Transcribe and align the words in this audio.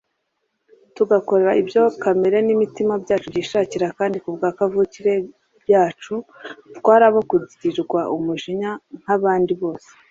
tugakora 0.95 1.49
ibyo 1.61 1.81
kamere 2.01 2.37
n’imitima 2.43 2.93
byacu 3.03 3.27
byishakira 3.33 3.87
kandi 3.97 4.17
kubwa 4.23 4.47
kavukire 4.57 5.13
yacu 5.73 6.13
twari 6.77 7.03
abo 7.09 7.19
kugirirwa 7.29 7.99
umujinya 8.15 8.71
nk’abandi 9.01 9.53
bose” 9.61 9.89